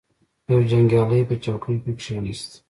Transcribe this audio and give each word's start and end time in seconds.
یو 0.51 0.59
جنګیالی 0.69 1.21
په 1.29 1.35
چوکۍ 1.43 1.75
کښیناست. 1.97 2.51